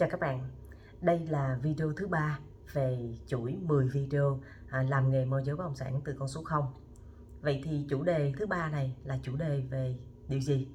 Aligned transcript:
Chào 0.00 0.08
các 0.08 0.20
bạn, 0.20 0.48
đây 1.00 1.18
là 1.18 1.58
video 1.62 1.92
thứ 1.92 2.06
ba 2.06 2.38
về 2.72 3.14
chuỗi 3.26 3.56
10 3.62 3.88
video 3.88 4.40
à, 4.68 4.82
làm 4.82 5.10
nghề 5.10 5.24
môi 5.24 5.42
giới 5.44 5.56
bất 5.56 5.64
động 5.64 5.74
sản 5.74 6.00
từ 6.04 6.14
con 6.18 6.28
số 6.28 6.42
0. 6.42 6.64
Vậy 7.40 7.60
thì 7.64 7.86
chủ 7.88 8.02
đề 8.02 8.32
thứ 8.38 8.46
ba 8.46 8.70
này 8.70 8.96
là 9.04 9.18
chủ 9.22 9.36
đề 9.36 9.60
về 9.70 9.96
điều 10.28 10.40
gì? 10.40 10.68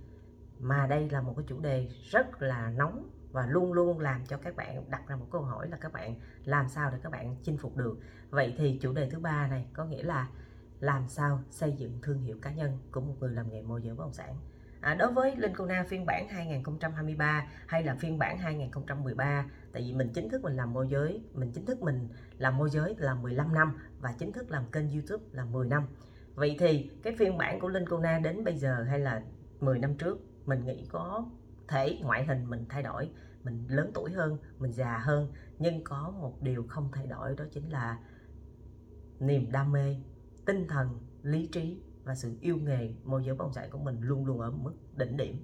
Mà 0.59 0.87
đây 0.87 1.09
là 1.09 1.21
một 1.21 1.33
cái 1.37 1.45
chủ 1.47 1.59
đề 1.59 1.89
rất 2.09 2.41
là 2.41 2.69
nóng 2.69 3.09
và 3.31 3.47
luôn 3.47 3.73
luôn 3.73 3.99
làm 3.99 4.25
cho 4.25 4.37
các 4.37 4.55
bạn 4.55 4.89
đặt 4.89 5.07
ra 5.07 5.15
một 5.15 5.27
câu 5.31 5.41
hỏi 5.41 5.69
là 5.69 5.77
các 5.77 5.93
bạn 5.93 6.15
làm 6.43 6.69
sao 6.69 6.91
để 6.91 6.97
các 7.03 7.11
bạn 7.11 7.35
chinh 7.43 7.57
phục 7.57 7.77
được. 7.77 7.97
Vậy 8.29 8.55
thì 8.57 8.79
chủ 8.81 8.93
đề 8.93 9.09
thứ 9.09 9.19
ba 9.19 9.47
này 9.47 9.67
có 9.73 9.85
nghĩa 9.85 10.03
là 10.03 10.29
làm 10.79 11.07
sao 11.07 11.43
xây 11.49 11.73
dựng 11.77 11.99
thương 12.01 12.21
hiệu 12.21 12.37
cá 12.41 12.51
nhân 12.51 12.77
của 12.91 13.01
một 13.01 13.15
người 13.19 13.31
làm 13.31 13.49
nghề 13.49 13.61
môi 13.61 13.81
giới 13.81 13.95
bất 13.95 14.03
động 14.03 14.13
sản 14.13 14.35
À, 14.81 14.95
đối 14.95 15.11
với 15.11 15.35
Linh 15.35 15.53
Cô 15.57 15.67
phiên 15.87 16.05
bản 16.05 16.27
2023 16.27 17.47
hay 17.67 17.83
là 17.83 17.95
phiên 17.95 18.19
bản 18.19 18.37
2013 18.37 19.45
tại 19.71 19.81
vì 19.81 19.93
mình 19.93 20.09
chính 20.13 20.29
thức 20.29 20.43
mình 20.43 20.55
làm 20.55 20.73
môi 20.73 20.87
giới 20.87 21.21
mình 21.33 21.51
chính 21.51 21.65
thức 21.65 21.81
mình 21.81 22.09
làm 22.37 22.57
môi 22.57 22.69
giới 22.69 22.95
là 22.97 23.15
15 23.15 23.53
năm 23.53 23.77
và 23.99 24.13
chính 24.19 24.31
thức 24.31 24.51
làm 24.51 24.71
kênh 24.71 24.89
YouTube 24.89 25.23
là 25.31 25.45
10 25.45 25.67
năm. 25.67 25.83
Vậy 26.35 26.55
thì 26.59 26.91
cái 27.03 27.15
phiên 27.19 27.37
bản 27.37 27.59
của 27.59 27.67
Linh 27.67 27.85
Cô 27.89 28.01
đến 28.23 28.43
bây 28.43 28.57
giờ 28.57 28.83
hay 28.89 28.99
là 28.99 29.23
10 29.59 29.79
năm 29.79 29.95
trước 29.97 30.19
mình 30.45 30.65
nghĩ 30.65 30.85
có 30.91 31.25
thể 31.67 31.99
ngoại 32.01 32.25
hình 32.25 32.49
mình 32.49 32.65
thay 32.69 32.83
đổi 32.83 33.09
mình 33.43 33.67
lớn 33.67 33.91
tuổi 33.93 34.11
hơn 34.11 34.37
mình 34.59 34.71
già 34.71 34.97
hơn 34.97 35.33
nhưng 35.59 35.83
có 35.83 36.13
một 36.19 36.41
điều 36.41 36.65
không 36.67 36.89
thay 36.93 37.07
đổi 37.07 37.35
đó 37.35 37.45
chính 37.51 37.69
là 37.69 37.99
niềm 39.19 39.51
đam 39.51 39.71
mê 39.71 39.95
tinh 40.45 40.67
thần 40.67 40.99
lý 41.21 41.49
trí 41.51 41.81
và 42.05 42.15
sự 42.15 42.37
yêu 42.41 42.57
nghề, 42.57 42.93
môi 43.03 43.23
giới 43.25 43.35
bất 43.35 43.43
động 43.43 43.53
sản 43.53 43.69
của 43.71 43.77
mình 43.77 44.01
luôn 44.01 44.25
luôn 44.25 44.39
ở 44.39 44.51
mức 44.51 44.73
đỉnh 44.97 45.17
điểm. 45.17 45.43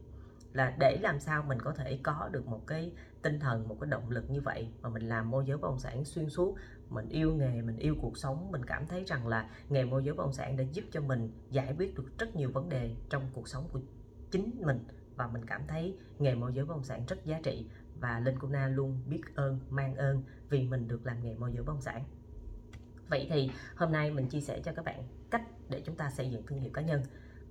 Là 0.53 0.75
để 0.79 0.97
làm 1.01 1.20
sao 1.20 1.43
mình 1.43 1.59
có 1.59 1.73
thể 1.73 1.99
có 2.03 2.29
được 2.31 2.47
một 2.47 2.67
cái 2.67 2.91
tinh 3.21 3.39
thần, 3.39 3.67
một 3.67 3.77
cái 3.81 3.89
động 3.89 4.09
lực 4.09 4.29
như 4.29 4.41
vậy 4.41 4.67
mà 4.81 4.89
mình 4.89 5.03
làm 5.03 5.31
môi 5.31 5.45
giới 5.47 5.57
bất 5.57 5.67
động 5.67 5.79
sản 5.79 6.05
xuyên 6.05 6.29
suốt, 6.29 6.55
mình 6.89 7.09
yêu 7.09 7.35
nghề, 7.35 7.62
mình 7.62 7.77
yêu 7.77 7.95
cuộc 8.01 8.17
sống, 8.17 8.51
mình 8.51 8.65
cảm 8.65 8.87
thấy 8.87 9.04
rằng 9.04 9.27
là 9.27 9.49
nghề 9.70 9.85
môi 9.85 10.04
giới 10.04 10.15
bất 10.15 10.23
động 10.23 10.34
sản 10.34 10.57
đã 10.57 10.63
giúp 10.63 10.84
cho 10.91 11.01
mình 11.01 11.32
giải 11.49 11.76
quyết 11.77 11.95
được 11.95 12.17
rất 12.20 12.35
nhiều 12.35 12.51
vấn 12.51 12.70
đề 12.70 12.95
trong 13.09 13.23
cuộc 13.34 13.48
sống 13.48 13.70
của 13.71 13.79
chính 14.32 14.62
mình. 14.62 14.79
Và 15.15 15.27
mình 15.27 15.45
cảm 15.45 15.62
thấy 15.67 15.98
nghề 16.20 16.35
môi 16.35 16.54
giới 16.54 16.65
bất 16.65 16.73
động 16.73 16.84
sản 16.84 17.05
rất 17.07 17.26
giá 17.26 17.39
trị. 17.43 17.65
Và 17.99 18.20
Linh 18.20 18.39
Kuna 18.39 18.67
luôn 18.67 18.99
biết 19.09 19.21
ơn, 19.35 19.59
mang 19.70 19.95
ơn 19.95 20.23
vì 20.49 20.67
mình 20.67 20.87
được 20.87 21.05
làm 21.05 21.23
nghề 21.23 21.35
môi 21.35 21.51
giới 21.54 21.63
bất 21.63 21.73
động 21.73 21.82
sản 21.82 22.04
vậy 23.12 23.27
thì 23.29 23.51
hôm 23.76 23.91
nay 23.91 24.12
mình 24.12 24.27
chia 24.27 24.41
sẻ 24.41 24.59
cho 24.65 24.71
các 24.76 24.85
bạn 24.85 25.04
cách 25.31 25.43
để 25.70 25.81
chúng 25.85 25.95
ta 25.95 26.09
xây 26.09 26.29
dựng 26.29 26.45
thương 26.45 26.59
hiệu 26.59 26.71
cá 26.73 26.81
nhân. 26.81 27.04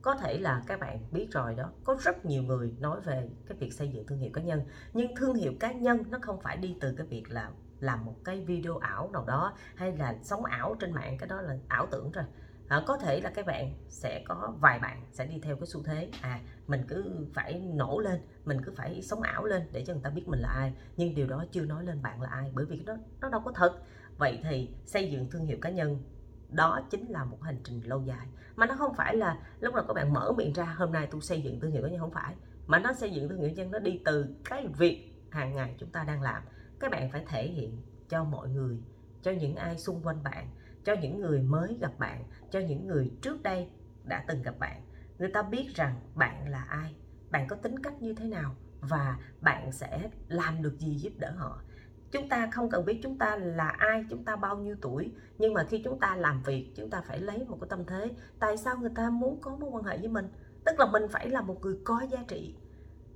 Có 0.03 0.15
thể 0.15 0.39
là 0.39 0.63
các 0.67 0.81
bạn 0.81 0.99
biết 1.13 1.29
rồi 1.31 1.55
đó, 1.55 1.73
có 1.85 1.97
rất 2.01 2.25
nhiều 2.25 2.43
người 2.43 2.73
nói 2.79 3.01
về 3.01 3.29
cái 3.47 3.59
việc 3.59 3.73
xây 3.73 3.89
dựng 3.89 4.07
thương 4.07 4.19
hiệu 4.19 4.31
cá 4.35 4.43
nhân, 4.43 4.63
nhưng 4.93 5.17
thương 5.17 5.35
hiệu 5.35 5.53
cá 5.61 5.73
nhân 5.73 6.03
nó 6.11 6.19
không 6.23 6.41
phải 6.41 6.57
đi 6.57 6.77
từ 6.81 6.95
cái 6.97 7.07
việc 7.07 7.31
là 7.31 7.51
làm 7.81 8.05
một 8.05 8.17
cái 8.25 8.45
video 8.45 8.79
ảo 8.79 9.11
nào 9.13 9.25
đó, 9.27 9.57
hay 9.75 9.97
là 9.97 10.17
sống 10.23 10.45
ảo 10.45 10.77
trên 10.81 10.93
mạng, 10.93 11.17
cái 11.19 11.29
đó 11.29 11.41
là 11.41 11.59
ảo 11.69 11.87
tưởng 11.91 12.11
rồi 12.11 12.25
à, 12.71 12.83
có 12.87 12.97
thể 12.97 13.21
là 13.21 13.31
các 13.31 13.47
bạn 13.47 13.75
sẽ 13.89 14.23
có 14.29 14.55
vài 14.61 14.79
bạn 14.79 15.03
sẽ 15.13 15.27
đi 15.27 15.41
theo 15.43 15.57
cái 15.57 15.67
xu 15.67 15.83
thế. 15.83 16.11
À 16.21 16.41
mình 16.67 16.83
cứ 16.89 17.27
phải 17.35 17.61
nổ 17.75 17.99
lên 17.99 18.21
mình 18.45 18.65
cứ 18.65 18.73
phải 18.77 19.03
sống 19.03 19.23
ảo 19.23 19.45
lên 19.45 19.63
để 19.73 19.85
cho 19.87 19.93
người 19.93 20.03
ta 20.03 20.11
biết 20.11 20.29
mình 20.29 20.41
là 20.41 20.49
ai. 20.49 20.73
Nhưng 20.97 21.15
điều 21.15 21.27
đó 21.27 21.45
chưa 21.53 21.65
nói 21.65 21.85
lên 21.85 22.03
bạn 22.03 22.23
là 22.23 22.29
ai 22.29 22.51
bởi 22.55 22.65
vì 22.65 22.83
nó 22.87 22.97
nó 23.21 23.29
đâu 23.31 23.41
có 23.45 23.53
thật. 23.53 23.83
Vậy 24.19 24.41
thì 24.43 24.71
xây 24.85 25.11
dựng 25.11 25.31
thương 25.31 25.47
hiệu 25.47 25.59
cá 25.61 25.71
nhân 25.71 26.03
đó 26.49 26.81
chính 26.91 27.11
là 27.11 27.25
một 27.25 27.43
hành 27.43 27.61
trình 27.65 27.81
lâu 27.85 28.03
dài. 28.03 28.27
Mà 28.57 28.67
nó 28.67 28.75
không 28.79 28.95
phải 28.95 29.17
là 29.17 29.39
lúc 29.61 29.75
nào 29.75 29.85
các 29.89 29.95
bạn 29.95 30.13
mở 30.13 30.33
miệng 30.33 30.53
ra 30.53 30.65
hôm 30.65 30.93
nay 30.93 31.09
tôi 31.11 31.21
xây 31.21 31.43
dựng 31.43 31.61
thương 31.61 31.71
hiệu 31.71 31.83
cá 31.83 31.89
nhân. 31.89 32.01
Không 32.01 32.13
phải. 32.13 32.35
Mà 32.67 32.79
nó 32.79 32.93
xây 32.93 33.11
dựng 33.11 33.29
thương 33.29 33.39
hiệu 33.39 33.49
cá 33.49 33.55
nhân 33.55 33.71
nó 33.71 33.79
đi 33.79 34.01
từ 34.05 34.27
cái 34.45 34.67
việc 34.67 35.13
hàng 35.31 35.55
ngày 35.55 35.75
chúng 35.79 35.91
ta 35.91 36.05
đang 36.05 36.23
làm. 36.23 36.43
Các 36.81 36.91
bạn 36.91 37.11
phải 37.13 37.25
thể 37.29 37.49
hiện 37.49 37.83
cho 38.09 38.25
mọi 38.25 38.49
người 38.49 38.79
cho 39.23 39.31
những 39.31 39.57
ai 39.57 39.79
xung 39.79 40.03
quanh 40.03 40.23
bạn 40.23 40.51
cho 40.85 40.95
những 41.03 41.21
người 41.21 41.43
mới 41.43 41.77
gặp 41.81 41.99
bạn, 41.99 42.25
cho 42.51 42.61
những 42.61 42.87
người 42.87 43.11
trước 43.23 43.43
đây 43.43 43.69
đã 44.05 44.25
từng 44.29 44.43
gặp 44.43 44.59
bạn. 44.59 44.83
Người 45.19 45.31
ta 45.35 45.43
biết 45.43 45.67
rằng 45.75 45.95
bạn 46.15 46.49
là 46.49 46.65
ai, 46.69 46.95
bạn 47.31 47.49
có 47.49 47.57
tính 47.57 47.83
cách 47.83 48.03
như 48.03 48.15
thế 48.15 48.27
nào 48.27 48.55
và 48.81 49.17
bạn 49.41 49.73
sẽ 49.73 50.11
làm 50.29 50.63
được 50.63 50.79
gì 50.79 50.95
giúp 50.95 51.13
đỡ 51.19 51.31
họ. 51.37 51.63
Chúng 52.11 52.29
ta 52.29 52.49
không 52.53 52.71
cần 52.71 52.85
biết 52.85 53.01
chúng 53.03 53.19
ta 53.19 53.37
là 53.37 53.69
ai, 53.69 54.05
chúng 54.11 54.25
ta 54.25 54.37
bao 54.37 54.59
nhiêu 54.59 54.77
tuổi, 54.81 55.13
nhưng 55.39 55.55
mà 55.55 55.65
khi 55.65 55.83
chúng 55.85 56.01
ta 56.01 56.17
làm 56.17 56.43
việc, 56.43 56.73
chúng 56.77 56.91
ta 56.91 57.01
phải 57.01 57.21
lấy 57.21 57.45
một 57.45 57.59
cái 57.61 57.69
tâm 57.71 57.85
thế. 57.87 58.11
Tại 58.39 58.57
sao 58.57 58.77
người 58.79 58.91
ta 58.95 59.11
muốn 59.11 59.41
có 59.41 59.57
mối 59.57 59.71
quan 59.71 59.85
hệ 59.85 59.99
với 59.99 60.09
mình? 60.09 60.29
Tức 60.65 60.79
là 60.79 60.87
mình 60.87 61.03
phải 61.11 61.29
là 61.29 61.41
một 61.41 61.61
người 61.63 61.79
có 61.85 62.07
giá 62.11 62.19
trị. 62.29 62.55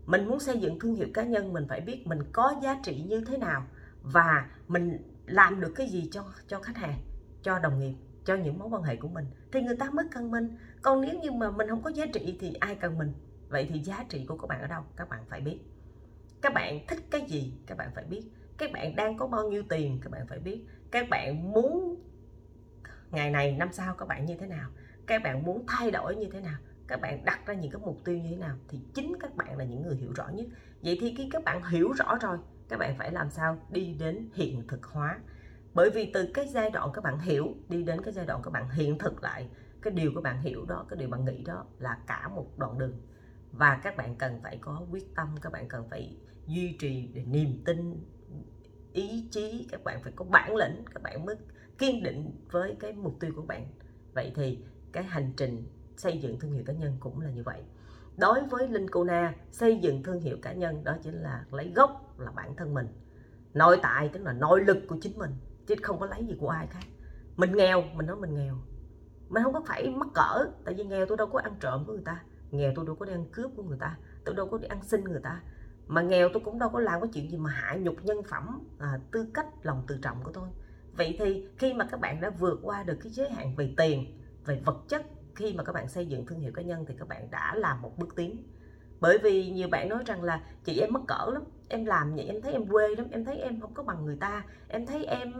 Mình 0.06 0.28
muốn 0.28 0.40
xây 0.40 0.58
dựng 0.58 0.78
thương 0.78 0.94
hiệu 0.94 1.08
cá 1.14 1.22
nhân, 1.22 1.52
mình 1.52 1.66
phải 1.68 1.80
biết 1.80 2.06
mình 2.06 2.18
có 2.32 2.54
giá 2.62 2.80
trị 2.82 3.04
như 3.08 3.24
thế 3.24 3.38
nào 3.38 3.66
và 4.02 4.50
mình 4.68 4.98
làm 5.26 5.60
được 5.60 5.72
cái 5.76 5.88
gì 5.88 6.08
cho 6.12 6.24
cho 6.48 6.60
khách 6.60 6.76
hàng 6.76 6.98
cho 7.44 7.58
đồng 7.58 7.78
nghiệp, 7.78 7.94
cho 8.24 8.34
những 8.34 8.58
mối 8.58 8.68
quan 8.68 8.82
hệ 8.82 8.96
của 8.96 9.08
mình, 9.08 9.26
thì 9.52 9.62
người 9.62 9.76
ta 9.76 9.90
mới 9.90 10.04
cần 10.10 10.30
mình 10.30 10.56
còn 10.82 11.00
nếu 11.00 11.20
như 11.20 11.32
mà 11.32 11.50
mình 11.50 11.68
không 11.68 11.82
có 11.82 11.90
giá 11.90 12.06
trị 12.12 12.36
thì 12.40 12.54
ai 12.60 12.74
cần 12.74 12.98
mình? 12.98 13.12
Vậy 13.48 13.66
thì 13.72 13.80
giá 13.80 14.04
trị 14.08 14.24
của 14.28 14.36
các 14.36 14.46
bạn 14.46 14.60
ở 14.60 14.66
đâu? 14.66 14.82
Các 14.96 15.08
bạn 15.08 15.24
phải 15.28 15.40
biết. 15.40 15.58
Các 16.42 16.54
bạn 16.54 16.86
thích 16.88 16.98
cái 17.10 17.20
gì? 17.28 17.54
Các 17.66 17.78
bạn 17.78 17.90
phải 17.94 18.04
biết. 18.04 18.22
Các 18.58 18.72
bạn 18.72 18.96
đang 18.96 19.16
có 19.16 19.26
bao 19.26 19.48
nhiêu 19.48 19.62
tiền? 19.68 19.98
Các 20.02 20.10
bạn 20.12 20.26
phải 20.26 20.38
biết. 20.38 20.64
Các 20.90 21.06
bạn 21.10 21.52
muốn 21.52 22.02
ngày 23.10 23.30
này, 23.30 23.52
năm 23.52 23.68
sau 23.72 23.94
các 23.94 24.08
bạn 24.08 24.24
như 24.24 24.36
thế 24.36 24.46
nào? 24.46 24.70
Các 25.06 25.22
bạn 25.22 25.42
muốn 25.42 25.64
thay 25.68 25.90
đổi 25.90 26.16
như 26.16 26.26
thế 26.32 26.40
nào? 26.40 26.58
Các 26.86 27.00
bạn 27.00 27.24
đặt 27.24 27.46
ra 27.46 27.54
những 27.54 27.72
cái 27.72 27.80
mục 27.84 27.98
tiêu 28.04 28.18
như 28.18 28.30
thế 28.30 28.36
nào? 28.36 28.56
Thì 28.68 28.78
chính 28.94 29.12
các 29.20 29.36
bạn 29.36 29.58
là 29.58 29.64
những 29.64 29.82
người 29.82 29.96
hiểu 29.96 30.12
rõ 30.12 30.28
nhất. 30.28 30.46
Vậy 30.82 30.98
thì 31.00 31.14
khi 31.18 31.28
các 31.32 31.44
bạn 31.44 31.62
hiểu 31.64 31.92
rõ 31.92 32.18
rồi, 32.20 32.38
các 32.68 32.78
bạn 32.78 32.94
phải 32.98 33.12
làm 33.12 33.30
sao 33.30 33.58
đi 33.70 33.96
đến 33.98 34.28
hiện 34.34 34.66
thực 34.68 34.84
hóa? 34.84 35.18
Bởi 35.74 35.90
vì 35.90 36.10
từ 36.14 36.30
cái 36.34 36.46
giai 36.48 36.70
đoạn 36.70 36.90
các 36.94 37.04
bạn 37.04 37.18
hiểu, 37.18 37.54
đi 37.68 37.82
đến 37.82 38.00
cái 38.02 38.12
giai 38.12 38.26
đoạn 38.26 38.40
các 38.42 38.50
bạn 38.50 38.70
hiện 38.70 38.98
thực 38.98 39.22
lại, 39.22 39.48
cái 39.82 39.92
điều 39.92 40.12
các 40.14 40.24
bạn 40.24 40.42
hiểu 40.42 40.64
đó, 40.64 40.86
cái 40.88 40.96
điều 40.96 41.08
bạn 41.08 41.24
nghĩ 41.24 41.44
đó 41.44 41.66
là 41.78 41.98
cả 42.06 42.28
một 42.28 42.58
đoạn 42.58 42.78
đường. 42.78 43.00
Và 43.52 43.80
các 43.82 43.96
bạn 43.96 44.16
cần 44.16 44.40
phải 44.42 44.58
có 44.60 44.86
quyết 44.90 45.14
tâm, 45.14 45.28
các 45.42 45.52
bạn 45.52 45.68
cần 45.68 45.88
phải 45.90 46.16
duy 46.46 46.76
trì 46.80 47.08
niềm 47.26 47.62
tin, 47.64 48.04
ý 48.92 49.28
chí, 49.30 49.68
các 49.70 49.84
bạn 49.84 50.02
phải 50.02 50.12
có 50.16 50.24
bản 50.24 50.56
lĩnh, 50.56 50.84
các 50.94 51.02
bạn 51.02 51.26
mới 51.26 51.36
kiên 51.78 52.02
định 52.02 52.30
với 52.50 52.76
cái 52.80 52.92
mục 52.92 53.16
tiêu 53.20 53.32
của 53.36 53.42
bạn. 53.42 53.66
Vậy 54.14 54.32
thì 54.34 54.58
cái 54.92 55.04
hành 55.04 55.32
trình 55.36 55.66
xây 55.96 56.18
dựng 56.18 56.40
thương 56.40 56.52
hiệu 56.52 56.62
cá 56.66 56.72
nhân 56.72 56.96
cũng 57.00 57.20
là 57.20 57.30
như 57.30 57.42
vậy. 57.42 57.62
Đối 58.16 58.40
với 58.46 58.68
linh 58.68 58.90
cô 58.90 59.04
na, 59.04 59.34
xây 59.50 59.78
dựng 59.78 60.02
thương 60.02 60.20
hiệu 60.20 60.36
cá 60.42 60.52
nhân 60.52 60.84
đó 60.84 60.96
chính 61.02 61.14
là 61.14 61.44
lấy 61.50 61.72
gốc 61.76 62.14
là 62.18 62.30
bản 62.30 62.56
thân 62.56 62.74
mình. 62.74 62.86
Nội 63.54 63.78
tại 63.82 64.10
tức 64.12 64.22
là 64.22 64.32
nội 64.32 64.64
lực 64.64 64.78
của 64.88 64.96
chính 65.00 65.18
mình 65.18 65.30
chứ 65.66 65.74
không 65.82 66.00
có 66.00 66.06
lấy 66.06 66.24
gì 66.26 66.36
của 66.40 66.48
ai 66.48 66.66
khác. 66.66 66.84
Mình 67.36 67.56
nghèo 67.56 67.82
mình 67.82 68.06
nói 68.06 68.16
mình 68.16 68.34
nghèo. 68.34 68.54
Mình 69.28 69.42
không 69.42 69.52
có 69.52 69.62
phải 69.66 69.90
mắc 69.90 70.08
cỡ 70.14 70.46
tại 70.64 70.74
vì 70.74 70.84
nghèo 70.84 71.06
tôi 71.06 71.16
đâu 71.16 71.26
có 71.26 71.38
ăn 71.38 71.54
trộm 71.60 71.84
của 71.86 71.92
người 71.92 72.04
ta. 72.04 72.22
Nghèo 72.50 72.72
tôi 72.76 72.86
đâu 72.86 72.94
có 72.94 73.06
đi 73.06 73.12
ăn 73.12 73.24
cướp 73.32 73.50
của 73.56 73.62
người 73.62 73.78
ta. 73.80 73.98
Tôi 74.24 74.34
đâu 74.34 74.48
có 74.48 74.58
đi 74.58 74.66
ăn 74.66 74.82
xin 74.82 75.04
người 75.04 75.20
ta. 75.22 75.42
Mà 75.86 76.02
nghèo 76.02 76.28
tôi 76.32 76.42
cũng 76.44 76.58
đâu 76.58 76.68
có 76.68 76.80
làm 76.80 77.00
cái 77.00 77.10
chuyện 77.14 77.30
gì 77.30 77.38
mà 77.38 77.50
hạ 77.50 77.76
nhục 77.80 78.04
nhân 78.04 78.22
phẩm 78.22 78.60
à, 78.78 79.00
tư 79.12 79.26
cách 79.34 79.46
lòng 79.62 79.84
tự 79.86 79.98
trọng 80.02 80.22
của 80.22 80.32
tôi. 80.32 80.48
Vậy 80.96 81.16
thì 81.18 81.46
khi 81.58 81.74
mà 81.74 81.86
các 81.90 82.00
bạn 82.00 82.20
đã 82.20 82.30
vượt 82.30 82.60
qua 82.62 82.82
được 82.82 82.96
cái 83.02 83.12
giới 83.12 83.30
hạn 83.30 83.56
về 83.56 83.74
tiền 83.76 84.20
về 84.44 84.62
vật 84.64 84.76
chất 84.88 85.02
khi 85.34 85.54
mà 85.54 85.64
các 85.64 85.72
bạn 85.72 85.88
xây 85.88 86.06
dựng 86.06 86.26
thương 86.26 86.40
hiệu 86.40 86.52
cá 86.54 86.62
nhân 86.62 86.84
thì 86.88 86.94
các 86.98 87.08
bạn 87.08 87.30
đã 87.30 87.54
làm 87.54 87.82
một 87.82 87.98
bước 87.98 88.16
tiến. 88.16 88.48
Bởi 89.00 89.18
vì 89.18 89.50
nhiều 89.50 89.68
bạn 89.68 89.88
nói 89.88 90.02
rằng 90.06 90.22
là 90.22 90.44
chị 90.64 90.80
em 90.80 90.92
mất 90.92 91.00
cỡ 91.08 91.30
lắm 91.32 91.42
em 91.68 91.84
làm 91.84 92.14
vậy 92.14 92.24
em 92.24 92.42
thấy 92.42 92.52
em 92.52 92.68
quê 92.68 92.94
lắm, 92.96 93.06
em 93.10 93.24
thấy 93.24 93.38
em 93.38 93.60
không 93.60 93.74
có 93.74 93.82
bằng 93.82 94.04
người 94.04 94.16
ta. 94.16 94.44
Em 94.68 94.86
thấy 94.86 95.04
em 95.04 95.32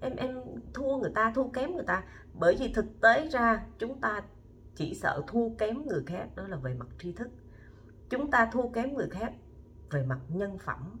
em 0.00 0.16
em 0.16 0.36
thua 0.74 0.96
người 0.96 1.12
ta, 1.14 1.32
thua 1.34 1.48
kém 1.48 1.74
người 1.74 1.84
ta. 1.86 2.04
Bởi 2.34 2.56
vì 2.60 2.72
thực 2.72 3.00
tế 3.00 3.28
ra, 3.28 3.66
chúng 3.78 4.00
ta 4.00 4.22
chỉ 4.74 4.94
sợ 4.94 5.22
thua 5.26 5.48
kém 5.58 5.86
người 5.86 6.02
khác, 6.06 6.28
đó 6.36 6.48
là 6.48 6.56
về 6.56 6.74
mặt 6.74 6.88
tri 6.98 7.12
thức. 7.12 7.28
Chúng 8.10 8.30
ta 8.30 8.50
thua 8.52 8.68
kém 8.68 8.94
người 8.94 9.08
khác 9.10 9.32
về 9.90 10.04
mặt 10.04 10.18
nhân 10.28 10.58
phẩm, 10.58 11.00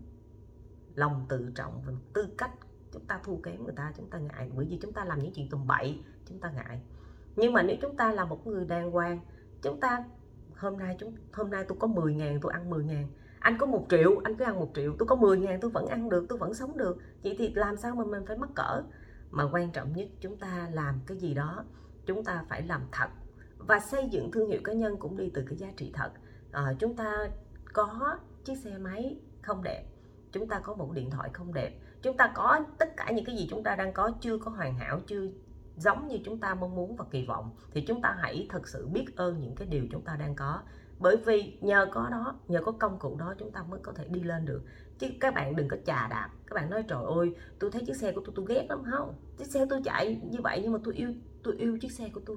lòng 0.94 1.26
tự 1.28 1.52
trọng 1.54 1.82
và 1.86 1.92
tư 2.14 2.28
cách. 2.38 2.50
Chúng 2.92 3.06
ta 3.06 3.20
thua 3.24 3.36
kém 3.36 3.64
người 3.64 3.74
ta, 3.76 3.92
chúng 3.96 4.10
ta 4.10 4.18
ngại. 4.18 4.50
Bởi 4.54 4.66
vì 4.70 4.78
chúng 4.82 4.92
ta 4.92 5.04
làm 5.04 5.18
những 5.18 5.32
chuyện 5.32 5.48
tầm 5.50 5.66
bậy, 5.66 6.04
chúng 6.28 6.40
ta 6.40 6.50
ngại. 6.50 6.80
Nhưng 7.36 7.52
mà 7.52 7.62
nếu 7.62 7.76
chúng 7.82 7.96
ta 7.96 8.12
là 8.12 8.24
một 8.24 8.46
người 8.46 8.64
đàng 8.64 8.90
hoàng, 8.90 9.20
chúng 9.62 9.80
ta 9.80 10.04
hôm 10.56 10.78
nay 10.78 10.96
chúng, 10.98 11.14
hôm 11.32 11.50
nay 11.50 11.64
tôi 11.68 11.78
có 11.80 11.86
10 11.86 12.14
ngàn, 12.14 12.38
tôi 12.40 12.52
ăn 12.52 12.70
10 12.70 12.84
ngàn 12.84 13.08
anh 13.40 13.58
có 13.58 13.66
một 13.66 13.86
triệu 13.90 14.20
anh 14.24 14.36
cứ 14.36 14.44
ăn 14.44 14.58
một 14.60 14.70
triệu. 14.74 14.94
Tôi 14.98 15.08
có 15.08 15.16
10 15.16 15.38
ngàn 15.38 15.60
tôi 15.60 15.70
vẫn 15.70 15.86
ăn 15.86 16.08
được 16.08 16.26
tôi 16.28 16.38
vẫn 16.38 16.54
sống 16.54 16.76
được. 16.76 16.96
Vậy 17.24 17.34
thì 17.38 17.52
làm 17.54 17.76
sao 17.76 17.94
mà 17.94 18.04
mình 18.04 18.26
phải 18.26 18.36
mắc 18.36 18.50
cỡ? 18.54 18.82
Mà 19.30 19.44
quan 19.52 19.70
trọng 19.70 19.92
nhất 19.92 20.08
chúng 20.20 20.36
ta 20.36 20.68
làm 20.72 21.00
cái 21.06 21.18
gì 21.18 21.34
đó 21.34 21.64
chúng 22.06 22.24
ta 22.24 22.44
phải 22.48 22.62
làm 22.62 22.82
thật. 22.92 23.08
Và 23.58 23.80
xây 23.80 24.08
dựng 24.10 24.30
thương 24.32 24.48
hiệu 24.48 24.60
cá 24.64 24.72
nhân 24.72 24.96
cũng 24.96 25.16
đi 25.16 25.30
từ 25.34 25.44
cái 25.48 25.56
giá 25.56 25.68
trị 25.76 25.90
thật. 25.94 26.10
À, 26.52 26.74
chúng 26.78 26.96
ta 26.96 27.28
có 27.72 28.18
chiếc 28.44 28.58
xe 28.58 28.78
máy 28.78 29.16
không 29.42 29.62
đẹp 29.62 29.84
chúng 30.32 30.48
ta 30.48 30.60
có 30.60 30.74
một 30.74 30.92
điện 30.92 31.10
thoại 31.10 31.30
không 31.32 31.54
đẹp 31.54 31.72
chúng 32.02 32.16
ta 32.16 32.32
có 32.34 32.60
tất 32.78 32.96
cả 32.96 33.10
những 33.10 33.24
cái 33.24 33.36
gì 33.36 33.46
chúng 33.50 33.62
ta 33.62 33.76
đang 33.76 33.92
có 33.92 34.10
chưa 34.20 34.38
có 34.38 34.50
hoàn 34.50 34.74
hảo 34.74 35.00
chưa 35.06 35.28
giống 35.76 36.08
như 36.08 36.18
chúng 36.24 36.40
ta 36.40 36.54
mong 36.54 36.74
muốn 36.74 36.96
và 36.96 37.04
kỳ 37.10 37.26
vọng 37.26 37.50
thì 37.70 37.84
chúng 37.88 38.02
ta 38.02 38.16
hãy 38.20 38.46
thật 38.50 38.68
sự 38.68 38.88
biết 38.88 39.06
ơn 39.16 39.40
những 39.40 39.54
cái 39.54 39.68
điều 39.68 39.86
chúng 39.90 40.02
ta 40.02 40.16
đang 40.16 40.34
có 40.34 40.62
bởi 40.98 41.16
vì 41.16 41.58
nhờ 41.60 41.86
có 41.92 42.08
đó, 42.10 42.40
nhờ 42.48 42.60
có 42.64 42.72
công 42.72 42.98
cụ 42.98 43.16
đó 43.18 43.34
chúng 43.38 43.52
ta 43.52 43.62
mới 43.62 43.80
có 43.82 43.92
thể 43.92 44.04
đi 44.08 44.20
lên 44.20 44.44
được. 44.44 44.62
Chứ 44.98 45.06
các 45.20 45.34
bạn 45.34 45.56
đừng 45.56 45.68
có 45.68 45.76
chà 45.86 46.08
đạp. 46.08 46.30
Các 46.46 46.54
bạn 46.54 46.70
nói, 46.70 46.82
trời 46.88 47.04
ơi, 47.16 47.34
tôi 47.58 47.70
thấy 47.70 47.82
chiếc 47.86 47.96
xe 47.96 48.12
của 48.12 48.20
tôi 48.24 48.32
tôi 48.36 48.46
ghét 48.48 48.66
lắm. 48.68 48.82
Không, 48.90 49.14
chiếc 49.36 49.46
xe 49.46 49.66
tôi 49.70 49.80
chạy 49.84 50.20
như 50.30 50.38
vậy 50.42 50.60
nhưng 50.62 50.72
mà 50.72 50.78
tôi 50.84 50.94
yêu 50.94 51.12
tôi 51.42 51.56
yêu 51.56 51.78
chiếc 51.78 51.92
xe 51.92 52.08
của 52.14 52.20
tôi. 52.26 52.36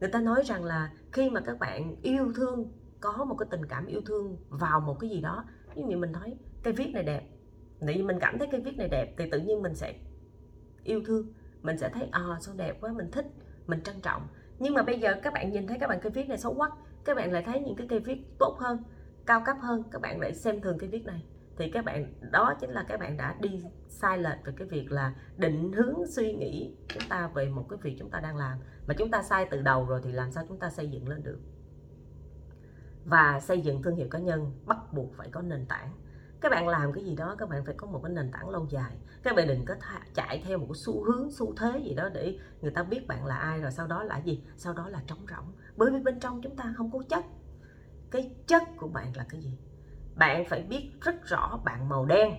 Người 0.00 0.10
ta 0.10 0.20
nói 0.20 0.42
rằng 0.46 0.64
là 0.64 0.92
khi 1.12 1.30
mà 1.30 1.40
các 1.40 1.58
bạn 1.58 1.96
yêu 2.02 2.32
thương, 2.34 2.72
có 3.00 3.24
một 3.24 3.36
cái 3.38 3.48
tình 3.50 3.66
cảm 3.66 3.86
yêu 3.86 4.00
thương 4.06 4.36
vào 4.48 4.80
một 4.80 4.96
cái 5.00 5.10
gì 5.10 5.20
đó 5.20 5.44
như 5.74 5.82
vậy 5.86 5.96
mình 5.96 6.12
nói 6.12 6.36
cây 6.62 6.72
viết 6.72 6.90
này 6.94 7.02
đẹp. 7.02 7.28
Thì 7.80 8.02
mình 8.02 8.18
cảm 8.20 8.38
thấy 8.38 8.48
cây 8.52 8.60
viết 8.60 8.76
này 8.76 8.88
đẹp 8.88 9.14
thì 9.18 9.30
tự 9.30 9.40
nhiên 9.40 9.62
mình 9.62 9.74
sẽ 9.74 9.94
yêu 10.84 11.02
thương. 11.06 11.32
Mình 11.62 11.78
sẽ 11.78 11.88
thấy 11.88 12.08
à 12.10 12.38
sao 12.40 12.54
đẹp 12.54 12.80
quá, 12.80 12.92
mình 12.92 13.10
thích, 13.10 13.26
mình 13.66 13.80
trân 13.82 14.00
trọng 14.02 14.28
nhưng 14.58 14.74
mà 14.74 14.82
bây 14.82 15.00
giờ 15.00 15.14
các 15.22 15.32
bạn 15.32 15.52
nhìn 15.52 15.66
thấy 15.66 15.78
các 15.80 15.86
bạn 15.86 15.98
cây 16.02 16.12
viết 16.12 16.28
này 16.28 16.38
xấu 16.38 16.54
quắc 16.54 16.72
các 17.04 17.16
bạn 17.16 17.32
lại 17.32 17.42
thấy 17.46 17.60
những 17.60 17.76
cái 17.76 17.86
cây 17.90 18.00
viết 18.00 18.18
tốt 18.38 18.56
hơn, 18.60 18.78
cao 19.26 19.42
cấp 19.46 19.56
hơn, 19.60 19.82
các 19.90 20.02
bạn 20.02 20.20
lại 20.20 20.34
xem 20.34 20.60
thường 20.60 20.78
cây 20.78 20.88
viết 20.88 21.04
này. 21.04 21.24
Thì 21.56 21.70
các 21.70 21.84
bạn, 21.84 22.12
đó 22.32 22.54
chính 22.60 22.70
là 22.70 22.84
các 22.88 23.00
bạn 23.00 23.16
đã 23.16 23.36
đi 23.40 23.62
sai 23.88 24.18
lệch 24.18 24.38
về 24.44 24.52
cái 24.56 24.68
việc 24.68 24.92
là 24.92 25.14
định 25.36 25.72
hướng 25.72 26.06
suy 26.06 26.32
nghĩ 26.32 26.76
chúng 26.88 27.02
ta 27.08 27.30
về 27.34 27.48
một 27.48 27.66
cái 27.70 27.78
việc 27.82 27.96
chúng 27.98 28.10
ta 28.10 28.20
đang 28.20 28.36
làm. 28.36 28.58
Mà 28.86 28.94
chúng 28.98 29.10
ta 29.10 29.22
sai 29.22 29.46
từ 29.50 29.62
đầu 29.62 29.86
rồi 29.86 30.00
thì 30.04 30.12
làm 30.12 30.30
sao 30.30 30.44
chúng 30.48 30.58
ta 30.58 30.70
xây 30.70 30.88
dựng 30.88 31.08
lên 31.08 31.22
được? 31.22 31.38
Và 33.04 33.40
xây 33.40 33.60
dựng 33.60 33.82
thương 33.82 33.96
hiệu 33.96 34.08
cá 34.10 34.18
nhân 34.18 34.52
bắt 34.66 34.78
buộc 34.92 35.14
phải 35.16 35.28
có 35.30 35.42
nền 35.42 35.66
tảng 35.66 35.92
các 36.44 36.50
bạn 36.50 36.68
làm 36.68 36.92
cái 36.92 37.04
gì 37.04 37.14
đó, 37.14 37.34
các 37.38 37.48
bạn 37.48 37.64
phải 37.64 37.74
có 37.78 37.86
một 37.86 38.00
cái 38.02 38.12
nền 38.12 38.30
tảng 38.32 38.48
lâu 38.48 38.66
dài. 38.70 38.96
Các 39.22 39.36
bạn 39.36 39.48
đừng 39.48 39.64
có 39.64 39.74
chạy 40.14 40.42
theo 40.46 40.58
một 40.58 40.66
cái 40.68 40.74
xu 40.74 41.04
hướng, 41.04 41.30
xu 41.30 41.54
thế 41.56 41.80
gì 41.84 41.94
đó 41.94 42.08
để 42.14 42.38
người 42.60 42.70
ta 42.70 42.82
biết 42.82 43.06
bạn 43.06 43.26
là 43.26 43.36
ai 43.36 43.60
rồi 43.60 43.70
sau 43.70 43.86
đó 43.86 44.02
là 44.02 44.18
gì, 44.18 44.44
sau 44.56 44.72
đó 44.72 44.88
là 44.88 45.02
trống 45.06 45.26
rỗng. 45.30 45.52
Bởi 45.76 45.90
vì 45.90 46.00
bên 46.00 46.20
trong 46.20 46.40
chúng 46.42 46.56
ta 46.56 46.74
không 46.76 46.90
có 46.92 46.98
chất. 47.08 47.24
Cái 48.10 48.34
chất 48.46 48.62
của 48.76 48.88
bạn 48.88 49.12
là 49.16 49.26
cái 49.28 49.40
gì? 49.40 49.58
Bạn 50.14 50.44
phải 50.48 50.62
biết 50.62 50.92
rất 51.00 51.14
rõ 51.24 51.60
bạn 51.64 51.88
màu 51.88 52.06
đen, 52.06 52.32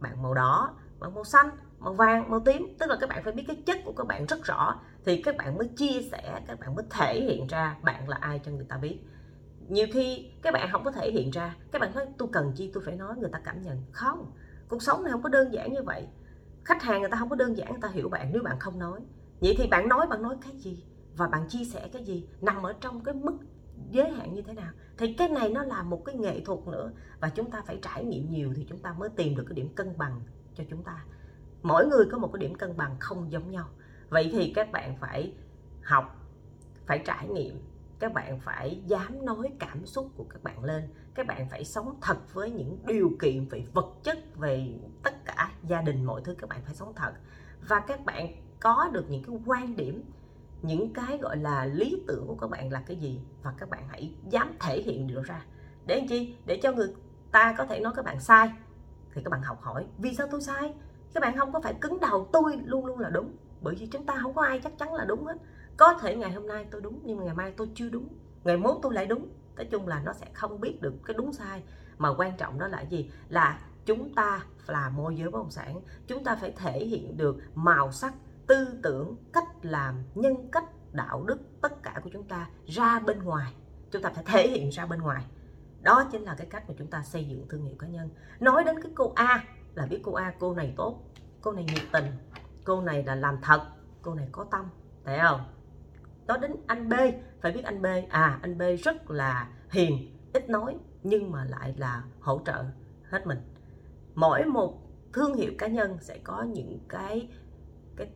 bạn 0.00 0.22
màu 0.22 0.34
đỏ, 0.34 0.74
bạn 1.00 1.14
màu 1.14 1.24
xanh, 1.24 1.50
màu 1.78 1.92
vàng, 1.92 2.30
màu 2.30 2.40
tím. 2.40 2.76
Tức 2.78 2.90
là 2.90 2.96
các 3.00 3.08
bạn 3.08 3.24
phải 3.24 3.32
biết 3.32 3.44
cái 3.46 3.62
chất 3.66 3.78
của 3.84 3.92
các 3.92 4.06
bạn 4.06 4.26
rất 4.26 4.44
rõ. 4.44 4.80
Thì 5.04 5.22
các 5.22 5.36
bạn 5.36 5.58
mới 5.58 5.68
chia 5.76 6.02
sẻ, 6.12 6.40
các 6.46 6.60
bạn 6.60 6.74
mới 6.74 6.84
thể 6.90 7.20
hiện 7.20 7.46
ra 7.46 7.76
bạn 7.82 8.08
là 8.08 8.16
ai 8.20 8.40
cho 8.44 8.52
người 8.52 8.66
ta 8.68 8.76
biết 8.76 8.98
nhiều 9.68 9.86
khi 9.92 10.30
các 10.42 10.54
bạn 10.54 10.68
không 10.72 10.84
có 10.84 10.90
thể 10.90 11.10
hiện 11.10 11.30
ra. 11.30 11.56
Các 11.72 11.80
bạn 11.80 11.94
nói, 11.94 12.06
tôi 12.18 12.28
cần 12.32 12.52
chi, 12.56 12.70
tôi 12.74 12.82
phải 12.86 12.96
nói. 12.96 13.16
Người 13.18 13.30
ta 13.32 13.40
cảm 13.44 13.62
nhận. 13.62 13.82
Không. 13.92 14.32
Cuộc 14.68 14.82
sống 14.82 15.02
này 15.02 15.12
không 15.12 15.22
có 15.22 15.28
đơn 15.28 15.52
giản 15.52 15.72
như 15.72 15.82
vậy. 15.82 16.06
Khách 16.64 16.82
hàng 16.82 17.00
người 17.00 17.10
ta 17.10 17.16
không 17.16 17.28
có 17.28 17.36
đơn 17.36 17.56
giản, 17.56 17.70
người 17.70 17.80
ta 17.80 17.88
hiểu 17.88 18.08
bạn. 18.08 18.30
Nếu 18.32 18.42
bạn 18.42 18.58
không 18.60 18.78
nói, 18.78 19.00
vậy 19.40 19.54
thì 19.58 19.68
bạn 19.68 19.88
nói 19.88 20.06
bạn 20.06 20.22
nói 20.22 20.36
cái 20.40 20.52
gì? 20.56 20.84
Và 21.16 21.28
bạn 21.28 21.48
chia 21.48 21.64
sẻ 21.64 21.88
cái 21.92 22.04
gì? 22.04 22.28
Nằm 22.40 22.62
ở 22.62 22.72
trong 22.80 23.04
cái 23.04 23.14
mức 23.14 23.38
giới 23.90 24.10
hạn 24.10 24.34
như 24.34 24.42
thế 24.42 24.52
nào? 24.52 24.72
Thì 24.98 25.14
cái 25.14 25.28
này 25.28 25.48
nó 25.48 25.62
là 25.62 25.82
một 25.82 26.04
cái 26.04 26.14
nghệ 26.14 26.40
thuật 26.40 26.58
nữa. 26.66 26.92
Và 27.20 27.28
chúng 27.28 27.50
ta 27.50 27.62
phải 27.66 27.78
trải 27.82 28.04
nghiệm 28.04 28.30
nhiều 28.30 28.52
thì 28.56 28.66
chúng 28.68 28.78
ta 28.78 28.92
mới 28.92 29.08
tìm 29.08 29.36
được 29.36 29.44
cái 29.48 29.54
điểm 29.54 29.74
cân 29.74 29.98
bằng 29.98 30.20
cho 30.54 30.64
chúng 30.70 30.82
ta. 30.82 31.04
Mỗi 31.62 31.86
người 31.86 32.06
có 32.10 32.18
một 32.18 32.30
cái 32.32 32.40
điểm 32.40 32.54
cân 32.54 32.76
bằng 32.76 32.96
không 33.00 33.32
giống 33.32 33.50
nhau. 33.50 33.68
Vậy 34.08 34.28
thì 34.32 34.52
các 34.54 34.72
bạn 34.72 34.96
phải 34.96 35.34
học, 35.82 36.16
phải 36.86 37.02
trải 37.06 37.28
nghiệm 37.28 37.60
các 37.98 38.12
bạn 38.12 38.40
phải 38.40 38.82
dám 38.86 39.24
nói 39.24 39.52
cảm 39.58 39.86
xúc 39.86 40.10
của 40.16 40.24
các 40.24 40.42
bạn 40.42 40.64
lên. 40.64 40.82
Các 41.14 41.26
bạn 41.26 41.48
phải 41.50 41.64
sống 41.64 41.98
thật 42.00 42.34
với 42.34 42.50
những 42.50 42.78
điều 42.86 43.10
kiện 43.20 43.48
về 43.48 43.64
vật 43.72 43.94
chất, 44.02 44.18
về 44.36 44.78
tất 45.02 45.24
cả 45.24 45.50
gia 45.62 45.82
đình, 45.82 46.04
mọi 46.04 46.20
thứ 46.24 46.34
các 46.38 46.48
bạn 46.48 46.60
phải 46.64 46.74
sống 46.74 46.92
thật. 46.96 47.12
Và 47.68 47.80
các 47.80 48.04
bạn 48.04 48.32
có 48.60 48.90
được 48.92 49.10
những 49.10 49.22
cái 49.22 49.36
quan 49.46 49.76
điểm, 49.76 50.04
những 50.62 50.92
cái 50.92 51.18
gọi 51.18 51.36
là 51.36 51.64
lý 51.64 52.02
tưởng 52.06 52.26
của 52.26 52.34
các 52.34 52.50
bạn 52.50 52.72
là 52.72 52.82
cái 52.86 52.96
gì, 52.96 53.20
và 53.42 53.54
các 53.58 53.70
bạn 53.70 53.88
hãy 53.88 54.14
dám 54.30 54.56
thể 54.60 54.82
hiện 54.82 55.06
được 55.06 55.22
ra. 55.22 55.44
Để 55.86 55.96
làm 55.96 56.08
chi? 56.08 56.36
Để 56.46 56.60
cho 56.62 56.72
người 56.72 56.88
ta 57.32 57.54
có 57.58 57.66
thể 57.66 57.80
nói 57.80 57.92
các 57.96 58.04
bạn 58.04 58.20
sai, 58.20 58.52
thì 59.14 59.22
các 59.24 59.30
bạn 59.30 59.42
học 59.42 59.60
hỏi. 59.60 59.86
Vì 59.98 60.14
sao 60.14 60.26
tôi 60.30 60.40
sai? 60.40 60.74
Các 61.14 61.20
bạn 61.20 61.36
không 61.36 61.52
có 61.52 61.60
phải 61.60 61.74
cứng 61.74 62.00
đầu, 62.00 62.28
tôi 62.32 62.56
luôn 62.64 62.86
luôn 62.86 62.98
là 62.98 63.10
đúng 63.10 63.36
bởi 63.60 63.74
vì 63.74 63.86
chúng 63.86 64.06
ta 64.06 64.18
không 64.22 64.34
có 64.34 64.42
ai 64.42 64.60
chắc 64.64 64.78
chắn 64.78 64.94
là 64.94 65.04
đúng 65.04 65.24
hết. 65.24 65.36
Có 65.76 65.94
thể 66.00 66.16
ngày 66.16 66.32
hôm 66.32 66.46
nay 66.46 66.66
tôi 66.70 66.80
đúng, 66.80 67.00
nhưng 67.04 67.18
mà 67.18 67.24
ngày 67.24 67.34
mai 67.34 67.52
tôi 67.56 67.70
chưa 67.74 67.88
đúng. 67.88 68.08
Ngày 68.44 68.56
mốt 68.56 68.78
tôi 68.82 68.94
lại 68.94 69.06
đúng. 69.06 69.28
Nói 69.56 69.64
chung 69.70 69.88
là 69.88 70.02
nó 70.04 70.12
sẽ 70.12 70.26
không 70.34 70.60
biết 70.60 70.78
được 70.80 70.94
cái 71.04 71.14
đúng 71.18 71.32
sai. 71.32 71.62
Mà 71.98 72.14
quan 72.18 72.36
trọng 72.36 72.58
đó 72.58 72.68
là 72.68 72.80
gì? 72.80 73.10
Là 73.28 73.60
chúng 73.84 74.14
ta 74.14 74.42
là 74.66 74.88
môi 74.88 75.16
giới 75.16 75.30
bất 75.30 75.38
động 75.38 75.50
sản. 75.50 75.80
Chúng 76.06 76.24
ta 76.24 76.36
phải 76.36 76.52
thể 76.56 76.84
hiện 76.84 77.16
được 77.16 77.36
màu 77.54 77.92
sắc, 77.92 78.14
tư 78.46 78.66
tưởng, 78.82 79.16
cách 79.32 79.48
làm, 79.62 79.94
nhân 80.14 80.50
cách, 80.52 80.64
đạo 80.92 81.24
đức 81.24 81.38
tất 81.62 81.82
cả 81.82 82.00
của 82.02 82.10
chúng 82.12 82.24
ta 82.24 82.48
ra 82.66 83.00
bên 83.00 83.22
ngoài. 83.22 83.54
Chúng 83.90 84.02
ta 84.02 84.10
phải 84.10 84.24
thể 84.24 84.48
hiện 84.48 84.70
ra 84.70 84.86
bên 84.86 85.00
ngoài. 85.00 85.24
Đó 85.82 86.04
chính 86.12 86.22
là 86.22 86.34
cái 86.38 86.46
cách 86.46 86.68
mà 86.68 86.74
chúng 86.78 86.86
ta 86.86 87.02
xây 87.02 87.24
dựng 87.24 87.46
thương 87.48 87.64
hiệu 87.64 87.74
cá 87.78 87.86
nhân. 87.86 88.08
Nói 88.40 88.64
đến 88.64 88.82
cái 88.82 88.92
cô 88.94 89.12
A, 89.14 89.44
là 89.74 89.86
biết 89.86 90.00
cô 90.02 90.12
A, 90.12 90.34
cô 90.40 90.54
này 90.54 90.74
tốt, 90.76 91.02
cô 91.40 91.52
này 91.52 91.64
nhiệt 91.64 91.84
tình 91.92 92.04
cô 92.64 92.80
này 92.80 93.04
là 93.04 93.14
làm 93.14 93.38
thật. 93.42 93.60
Cô 94.02 94.14
này 94.14 94.28
có 94.32 94.44
tâm, 94.44 94.66
thấy 95.04 95.18
không? 95.22 95.40
Đó 96.26 96.36
đến 96.36 96.52
anh 96.66 96.88
B, 96.88 96.92
phải 97.40 97.52
biết 97.52 97.64
anh 97.64 97.82
B. 97.82 97.86
À 98.08 98.38
anh 98.42 98.58
B 98.58 98.62
rất 98.84 99.10
là 99.10 99.48
hiền, 99.70 100.16
ít 100.32 100.50
nói, 100.50 100.76
nhưng 101.02 101.30
mà 101.30 101.44
lại 101.44 101.74
là 101.78 102.02
hỗ 102.20 102.40
trợ 102.44 102.64
hết 103.10 103.26
mình. 103.26 103.38
Mỗi 104.14 104.44
một 104.44 104.78
thương 105.12 105.34
hiệu 105.34 105.52
cá 105.58 105.66
nhân 105.66 105.98
sẽ 106.00 106.18
có 106.18 106.42
những 106.42 106.78
cái 106.88 107.28
cái 107.96 108.10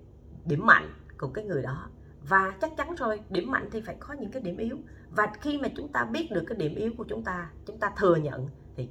điểm 0.44 0.66
mạnh 0.66 0.94
của 1.18 1.28
cái 1.28 1.44
người 1.44 1.62
đó. 1.62 1.88
Và 2.28 2.54
chắc 2.60 2.72
chắn 2.76 2.94
rồi, 2.94 3.20
điểm 3.30 3.50
mạnh 3.50 3.68
thì 3.72 3.80
phải 3.80 3.96
có 4.00 4.14
những 4.14 4.30
cái 4.30 4.42
điểm 4.42 4.56
yếu. 4.56 4.78
Và 5.10 5.32
khi 5.40 5.58
mà 5.58 5.68
chúng 5.76 5.92
ta 5.92 6.04
biết 6.04 6.28
được 6.30 6.44
cái 6.46 6.58
điểm 6.58 6.74
yếu 6.74 6.92
của 6.98 7.04
chúng 7.08 7.24
ta 7.24 7.50
chúng 7.66 7.78
ta 7.78 7.92
thừa 7.96 8.16
nhận, 8.16 8.48
thì 8.76 8.88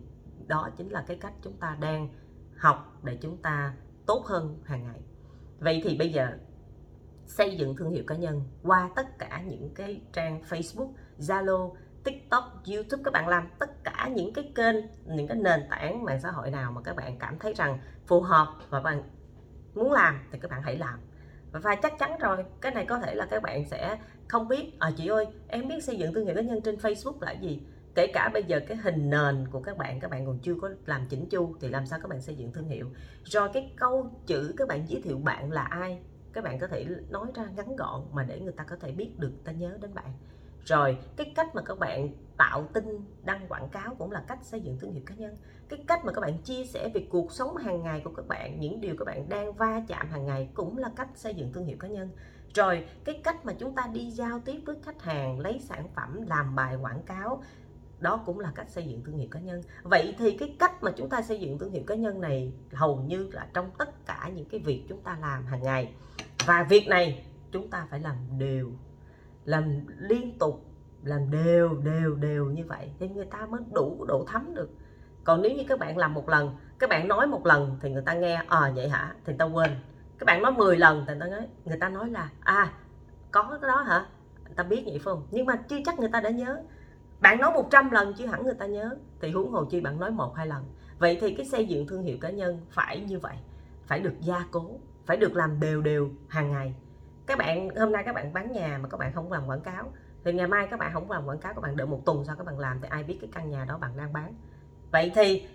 đó 0.47 0.69
chính 0.77 0.89
là 0.89 1.03
cái 1.07 1.17
cách 1.17 1.33
chúng 1.41 1.57
ta 1.57 1.77
đang 1.81 2.09
học 2.57 2.99
để 3.03 3.17
chúng 3.21 3.37
ta 3.37 3.73
tốt 4.05 4.25
hơn 4.25 4.59
hàng 4.63 4.83
ngày 4.83 5.01
vậy 5.61 5.81
thì 5.83 5.97
bây 5.97 6.09
giờ 6.09 6.27
xây 7.25 7.57
dựng 7.57 7.75
thương 7.75 7.89
hiệu 7.89 8.03
cá 8.07 8.15
nhân 8.15 8.41
qua 8.63 8.89
tất 8.95 9.19
cả 9.19 9.41
những 9.45 9.73
cái 9.75 10.01
trang 10.13 10.41
Facebook, 10.49 10.91
Zalo, 11.19 11.73
TikTok, 12.03 12.63
YouTube 12.73 13.03
các 13.05 13.13
bạn 13.13 13.27
làm 13.27 13.47
tất 13.59 13.83
cả 13.83 14.09
những 14.15 14.33
cái 14.33 14.51
kênh, 14.55 14.75
những 15.05 15.27
cái 15.27 15.37
nền 15.37 15.59
tảng 15.69 16.03
mạng 16.03 16.19
xã 16.23 16.31
hội 16.31 16.51
nào 16.51 16.71
mà 16.71 16.81
các 16.81 16.95
bạn 16.95 17.19
cảm 17.19 17.39
thấy 17.39 17.53
rằng 17.53 17.79
phù 18.07 18.21
hợp 18.21 18.47
và 18.69 18.79
bạn 18.79 19.03
muốn 19.75 19.91
làm 19.91 20.19
thì 20.31 20.39
các 20.39 20.51
bạn 20.51 20.61
hãy 20.61 20.77
làm. 20.77 20.99
Và 21.51 21.75
chắc 21.75 21.93
chắn 21.99 22.17
rồi 22.19 22.45
cái 22.61 22.73
này 22.73 22.85
có 22.85 22.99
thể 22.99 23.15
là 23.15 23.25
các 23.25 23.43
bạn 23.43 23.65
sẽ 23.65 23.97
không 24.27 24.47
biết 24.47 24.79
à 24.79 24.91
chị 24.97 25.07
ơi 25.07 25.25
em 25.47 25.67
biết 25.67 25.83
xây 25.83 25.97
dựng 25.97 26.13
thương 26.13 26.25
hiệu 26.25 26.35
cá 26.35 26.41
nhân 26.41 26.61
trên 26.61 26.75
Facebook 26.75 27.21
là 27.21 27.31
gì? 27.31 27.61
Kể 27.95 28.07
cả 28.07 28.29
bây 28.33 28.43
giờ 28.43 28.59
cái 28.67 28.77
hình 28.77 29.09
nền 29.09 29.47
của 29.51 29.61
các 29.61 29.77
bạn 29.77 29.99
các 29.99 30.11
bạn 30.11 30.25
còn 30.25 30.39
chưa 30.39 30.55
có 30.61 30.69
làm 30.85 31.07
chỉnh 31.09 31.29
chu 31.29 31.55
thì 31.59 31.69
làm 31.69 31.85
sao 31.85 31.99
các 32.01 32.09
bạn 32.09 32.21
xây 32.21 32.35
dựng 32.35 32.51
thương 32.51 32.67
hiệu? 32.67 32.89
Rồi 33.23 33.49
cái 33.53 33.73
câu 33.75 34.11
chữ 34.25 34.53
các 34.57 34.67
bạn 34.67 34.85
giới 34.87 35.01
thiệu 35.01 35.17
bạn 35.17 35.51
là 35.51 35.63
ai, 35.63 36.01
các 36.33 36.43
bạn 36.43 36.59
có 36.59 36.67
thể 36.67 36.85
nói 37.09 37.27
ra 37.35 37.45
ngắn 37.55 37.75
gọn 37.75 38.01
mà 38.11 38.23
để 38.23 38.39
người 38.39 38.53
ta 38.53 38.63
có 38.63 38.75
thể 38.75 38.91
biết 38.91 39.19
được 39.19 39.31
ta 39.43 39.51
nhớ 39.51 39.77
đến 39.81 39.93
bạn. 39.93 40.13
Rồi, 40.65 40.97
cái 41.15 41.33
cách 41.35 41.55
mà 41.55 41.61
các 41.61 41.79
bạn 41.79 42.09
tạo 42.37 42.63
tin, 42.73 42.85
đăng 43.23 43.47
quảng 43.47 43.69
cáo 43.69 43.95
cũng 43.95 44.11
là 44.11 44.23
cách 44.27 44.39
xây 44.41 44.61
dựng 44.61 44.77
thương 44.79 44.93
hiệu 44.93 45.03
cá 45.05 45.15
nhân. 45.15 45.37
Cái 45.69 45.83
cách 45.87 46.05
mà 46.05 46.11
các 46.11 46.21
bạn 46.21 46.37
chia 46.37 46.65
sẻ 46.65 46.89
về 46.93 47.07
cuộc 47.09 47.31
sống 47.31 47.55
hàng 47.55 47.83
ngày 47.83 48.01
của 48.03 48.11
các 48.15 48.27
bạn, 48.27 48.59
những 48.59 48.81
điều 48.81 48.95
các 48.97 49.05
bạn 49.05 49.29
đang 49.29 49.53
va 49.53 49.81
chạm 49.87 50.07
hàng 50.09 50.25
ngày 50.25 50.49
cũng 50.53 50.77
là 50.77 50.89
cách 50.95 51.09
xây 51.15 51.33
dựng 51.33 51.53
thương 51.53 51.65
hiệu 51.65 51.77
cá 51.79 51.87
nhân. 51.87 52.09
Rồi, 52.53 52.85
cái 53.03 53.21
cách 53.23 53.45
mà 53.45 53.53
chúng 53.53 53.75
ta 53.75 53.87
đi 53.93 54.11
giao 54.11 54.39
tiếp 54.45 54.61
với 54.65 54.75
khách 54.83 55.01
hàng, 55.01 55.39
lấy 55.39 55.59
sản 55.59 55.87
phẩm, 55.95 56.21
làm 56.27 56.55
bài 56.55 56.75
quảng 56.75 57.03
cáo 57.03 57.43
đó 58.01 58.23
cũng 58.25 58.39
là 58.39 58.51
cách 58.55 58.69
xây 58.69 58.83
dựng 58.83 59.03
thương 59.03 59.17
hiệu 59.17 59.27
cá 59.31 59.39
nhân. 59.39 59.61
Vậy 59.83 60.15
thì 60.17 60.37
cái 60.37 60.55
cách 60.59 60.83
mà 60.83 60.91
chúng 60.97 61.09
ta 61.09 61.21
xây 61.21 61.39
dựng 61.39 61.59
thương 61.59 61.71
hiệu 61.71 61.83
cá 61.87 61.95
nhân 61.95 62.21
này 62.21 62.53
hầu 62.73 62.95
như 62.95 63.29
là 63.31 63.47
trong 63.53 63.71
tất 63.77 64.05
cả 64.05 64.29
những 64.35 64.49
cái 64.49 64.59
việc 64.59 64.85
chúng 64.89 65.01
ta 65.01 65.17
làm 65.21 65.45
hàng 65.45 65.63
ngày. 65.63 65.93
Và 66.45 66.63
việc 66.69 66.87
này 66.87 67.25
chúng 67.51 67.69
ta 67.69 67.87
phải 67.89 67.99
làm 67.99 68.15
đều, 68.37 68.71
làm 69.45 69.85
liên 69.97 70.37
tục, 70.39 70.65
làm 71.03 71.31
đều 71.31 71.75
đều 71.75 72.15
đều 72.15 72.45
như 72.45 72.65
vậy 72.67 72.91
thì 72.99 73.09
người 73.09 73.25
ta 73.25 73.45
mới 73.45 73.61
đủ 73.73 74.05
độ 74.07 74.25
thấm 74.27 74.53
được. 74.55 74.69
Còn 75.23 75.41
nếu 75.41 75.51
như 75.51 75.63
các 75.67 75.79
bạn 75.79 75.97
làm 75.97 76.13
một 76.13 76.29
lần, 76.29 76.55
các 76.79 76.89
bạn 76.89 77.07
nói 77.07 77.27
một 77.27 77.45
lần 77.45 77.77
thì 77.81 77.89
người 77.89 78.03
ta 78.05 78.13
nghe 78.13 78.43
à 78.47 78.71
vậy 78.75 78.89
hả? 78.89 79.13
Thì 79.25 79.33
người 79.33 79.37
ta 79.37 79.45
quên. 79.45 79.69
Các 80.17 80.25
bạn 80.25 80.41
nói 80.41 80.51
10 80.51 80.77
lần 80.77 81.05
thì 81.07 81.13
người 81.13 81.19
ta 81.19 81.27
nói, 81.27 81.47
người 81.65 81.77
ta 81.77 81.89
nói 81.89 82.09
là 82.09 82.29
à 82.39 82.73
có 83.31 83.57
cái 83.61 83.69
đó 83.69 83.81
hả? 83.81 84.05
Người 84.45 84.55
ta 84.55 84.63
biết 84.63 84.81
vậy 84.85 84.93
phải 84.93 84.99
không? 84.99 85.27
Nhưng 85.31 85.45
mà 85.45 85.55
chưa 85.55 85.77
chắc 85.85 85.99
người 85.99 86.09
ta 86.13 86.21
đã 86.21 86.29
nhớ 86.29 86.63
bạn 87.21 87.39
nói 87.39 87.51
100 87.53 87.91
lần 87.91 88.13
chứ 88.13 88.25
hẳn 88.25 88.43
người 88.43 88.53
ta 88.53 88.65
nhớ. 88.65 88.97
Thì 89.21 89.31
huống 89.31 89.51
hồ 89.51 89.65
chi 89.65 89.81
bạn 89.81 89.99
nói 89.99 90.11
một, 90.11 90.35
hai 90.35 90.47
lần. 90.47 90.63
Vậy 90.99 91.17
thì 91.21 91.35
cái 91.35 91.45
xây 91.45 91.65
dựng 91.65 91.87
thương 91.87 92.03
hiệu 92.03 92.17
cá 92.21 92.29
nhân 92.29 92.65
phải 92.69 92.99
như 92.99 93.19
vậy. 93.19 93.35
Phải 93.85 93.99
được 93.99 94.13
gia 94.21 94.45
cố, 94.51 94.79
phải 95.05 95.17
được 95.17 95.35
làm 95.35 95.59
đều 95.59 95.81
đều 95.81 96.09
hàng 96.27 96.51
ngày. 96.51 96.73
Các 97.25 97.37
bạn, 97.37 97.75
hôm 97.75 97.91
nay 97.91 98.03
các 98.05 98.15
bạn 98.15 98.33
bán 98.33 98.51
nhà 98.51 98.79
mà 98.83 98.89
các 98.89 98.97
bạn 98.97 99.13
không 99.13 99.31
làm 99.31 99.47
quảng 99.47 99.61
cáo, 99.61 99.91
thì 100.23 100.33
ngày 100.33 100.47
mai 100.47 100.67
các 100.71 100.79
bạn 100.79 100.93
không 100.93 101.11
làm 101.11 101.25
quảng 101.25 101.39
cáo, 101.39 101.53
các 101.53 101.61
bạn 101.61 101.77
đợi 101.77 101.87
một 101.87 102.01
tuần 102.05 102.25
sau 102.25 102.35
các 102.35 102.45
bạn 102.45 102.59
làm 102.59 102.79
thì 102.81 102.87
ai 102.91 103.03
biết 103.03 103.17
cái 103.21 103.29
căn 103.33 103.49
nhà 103.49 103.65
đó 103.65 103.77
bạn 103.77 103.97
đang 103.97 104.13
bán. 104.13 104.33
Vậy 104.91 105.11
thì 105.15 105.47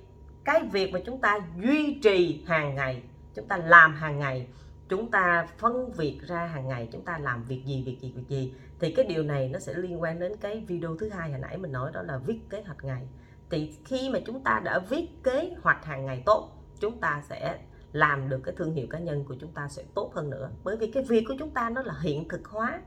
cái 0.44 0.62
việc 0.72 0.92
mà 0.92 1.00
chúng 1.06 1.20
ta 1.20 1.38
duy 1.62 2.00
trì 2.02 2.44
hàng 2.46 2.74
ngày, 2.74 3.02
chúng 3.34 3.48
ta 3.48 3.56
làm 3.56 3.94
hàng 3.94 4.18
ngày, 4.18 4.48
chúng 4.88 5.10
ta 5.10 5.46
phân 5.58 5.92
việc 5.92 6.20
ra 6.22 6.46
hàng 6.46 6.68
ngày, 6.68 6.88
chúng 6.92 7.04
ta 7.04 7.18
làm 7.18 7.44
việc 7.44 7.64
gì 7.64 7.82
việc 7.86 7.98
gì 8.00 8.12
việc 8.16 8.28
gì 8.28 8.54
thì 8.80 8.92
cái 8.92 9.04
điều 9.04 9.22
này 9.22 9.48
nó 9.48 9.58
sẽ 9.58 9.74
liên 9.74 10.02
quan 10.02 10.18
đến 10.18 10.32
cái 10.40 10.64
video 10.68 10.96
thứ 10.96 11.08
hai 11.08 11.30
hồi 11.30 11.40
nãy 11.40 11.58
mình 11.58 11.72
nói, 11.72 11.90
đó 11.94 12.02
là 12.02 12.18
viết 12.18 12.40
kế 12.50 12.62
hoạch 12.62 12.84
ngày. 12.84 13.08
Thì 13.50 13.74
khi 13.84 14.10
mà 14.10 14.18
chúng 14.26 14.42
ta 14.42 14.60
đã 14.64 14.78
viết 14.78 15.08
kế 15.22 15.54
hoạch 15.62 15.84
hàng 15.84 16.06
ngày 16.06 16.22
tốt, 16.26 16.52
chúng 16.80 17.00
ta 17.00 17.22
sẽ 17.28 17.58
làm 17.92 18.28
được 18.28 18.40
cái 18.44 18.54
thương 18.58 18.74
hiệu 18.74 18.86
cá 18.90 18.98
nhân 18.98 19.24
của 19.24 19.36
chúng 19.40 19.52
ta 19.52 19.68
sẽ 19.68 19.82
tốt 19.94 20.12
hơn 20.14 20.30
nữa. 20.30 20.50
Bởi 20.64 20.76
vì 20.76 20.90
cái 20.90 21.02
việc 21.02 21.24
của 21.28 21.34
chúng 21.38 21.50
ta 21.50 21.70
nó 21.70 21.82
là 21.82 21.94
hiện 22.00 22.28
thực 22.28 22.48
hóa. 22.48 22.80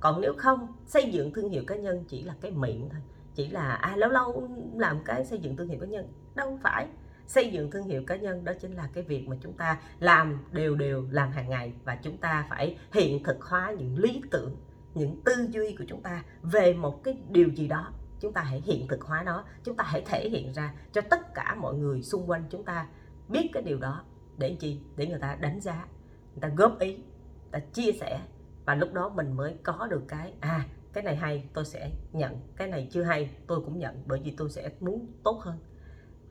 Còn 0.00 0.20
nếu 0.20 0.34
không, 0.38 0.66
xây 0.86 1.10
dựng 1.12 1.32
thương 1.32 1.50
hiệu 1.50 1.62
cá 1.66 1.76
nhân 1.76 2.04
chỉ 2.08 2.22
là 2.22 2.34
cái 2.40 2.50
miệng 2.50 2.88
thôi. 2.92 3.00
Chỉ 3.34 3.48
là 3.48 3.72
à 3.72 3.96
lâu 3.96 4.10
lâu 4.10 4.48
làm 4.76 5.04
cái 5.04 5.24
xây 5.24 5.38
dựng 5.38 5.56
thương 5.56 5.68
hiệu 5.68 5.80
cá 5.80 5.86
nhân. 5.86 6.12
Đâu 6.34 6.58
phải. 6.62 6.86
Xây 7.26 7.50
dựng 7.52 7.70
thương 7.70 7.84
hiệu 7.84 8.02
cá 8.06 8.16
nhân 8.16 8.44
đó 8.44 8.52
chính 8.60 8.74
là 8.74 8.88
cái 8.92 9.04
việc 9.04 9.28
mà 9.28 9.36
chúng 9.40 9.52
ta 9.52 9.80
làm, 10.00 10.44
đều 10.52 10.74
đều, 10.74 11.06
làm 11.10 11.30
hàng 11.30 11.48
ngày 11.48 11.72
và 11.84 11.98
chúng 12.02 12.16
ta 12.16 12.46
phải 12.50 12.78
hiện 12.92 13.22
thực 13.24 13.42
hóa 13.42 13.74
những 13.78 13.98
lý 13.98 14.22
tưởng 14.30 14.56
những 14.96 15.22
tư 15.24 15.48
duy 15.50 15.76
của 15.78 15.84
chúng 15.88 16.02
ta 16.02 16.24
về 16.42 16.74
một 16.74 17.04
cái 17.04 17.18
điều 17.30 17.48
gì 17.48 17.68
đó. 17.68 17.92
Chúng 18.20 18.32
ta 18.32 18.40
hãy 18.40 18.60
hiện 18.60 18.88
thực 18.88 19.02
hóa 19.02 19.22
nó. 19.22 19.44
Chúng 19.64 19.76
ta 19.76 19.84
hãy 19.84 20.02
thể 20.06 20.28
hiện 20.28 20.52
ra 20.52 20.74
cho 20.92 21.00
tất 21.00 21.34
cả 21.34 21.54
mọi 21.54 21.74
người 21.74 22.02
xung 22.02 22.30
quanh 22.30 22.44
chúng 22.50 22.64
ta 22.64 22.88
biết 23.28 23.50
cái 23.52 23.62
điều 23.62 23.78
đó 23.78 24.04
để 24.38 24.56
chi? 24.60 24.80
Để 24.96 25.06
người 25.06 25.18
ta 25.18 25.36
đánh 25.40 25.60
giá, 25.60 25.86
người 26.32 26.40
ta 26.40 26.48
góp 26.48 26.78
ý, 26.78 26.96
người 26.96 27.50
ta 27.50 27.58
chia 27.58 27.92
sẻ. 27.92 28.20
Và 28.64 28.74
lúc 28.74 28.92
đó 28.92 29.08
mình 29.08 29.32
mới 29.32 29.56
có 29.62 29.86
được 29.90 30.02
cái 30.08 30.32
à 30.40 30.66
cái 30.96 31.04
này 31.04 31.16
hay, 31.16 31.48
tôi 31.54 31.64
sẽ 31.64 31.90
nhận. 32.12 32.40
Cái 32.56 32.68
này 32.68 32.88
chưa 32.90 33.02
hay, 33.02 33.30
tôi 33.46 33.60
cũng 33.60 33.78
nhận, 33.78 34.02
bởi 34.06 34.20
vì 34.24 34.30
tôi 34.30 34.50
sẽ 34.50 34.70
muốn 34.80 35.06
tốt 35.24 35.40
hơn. 35.42 35.58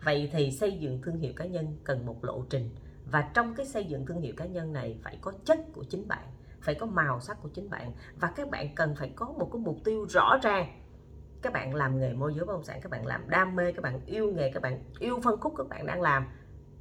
Vậy 0.03 0.29
thì 0.33 0.51
xây 0.51 0.71
dựng 0.79 1.01
thương 1.01 1.17
hiệu 1.17 1.33
cá 1.35 1.45
nhân 1.45 1.77
cần 1.83 2.05
một 2.05 2.23
lộ 2.23 2.45
trình. 2.49 2.69
Và 3.11 3.31
trong 3.33 3.55
cái 3.55 3.65
xây 3.65 3.85
dựng 3.85 4.05
thương 4.05 4.21
hiệu 4.21 4.33
cá 4.37 4.45
nhân 4.45 4.73
này 4.73 4.97
phải 5.03 5.17
có 5.21 5.33
chất 5.45 5.59
của 5.73 5.83
chính 5.83 6.07
bạn 6.07 6.27
phải 6.65 6.75
có 6.75 6.85
màu 6.85 7.19
sắc 7.19 7.37
của 7.41 7.49
chính 7.49 7.69
bạn. 7.69 7.91
Và 8.19 8.31
các 8.35 8.49
bạn 8.49 8.75
cần 8.75 8.95
phải 8.95 9.13
có 9.15 9.25
một 9.25 9.49
cái 9.53 9.61
mục 9.61 9.77
tiêu 9.83 10.05
rõ 10.09 10.37
ràng. 10.41 10.81
Các 11.41 11.53
bạn 11.53 11.75
làm 11.75 11.99
nghề 11.99 12.13
môi 12.13 12.33
giới 12.33 12.45
bất 12.45 12.53
động 12.53 12.63
sản, 12.63 12.79
các 12.81 12.91
bạn 12.91 13.05
làm 13.05 13.29
đam 13.29 13.55
mê, 13.55 13.71
các 13.71 13.81
bạn 13.81 13.99
yêu 14.05 14.31
nghề, 14.31 14.51
các 14.51 14.63
bạn 14.63 14.83
yêu 14.99 15.19
phân 15.23 15.39
khúc 15.39 15.53
các 15.57 15.67
bạn 15.69 15.85
đang 15.85 16.01
làm. 16.01 16.27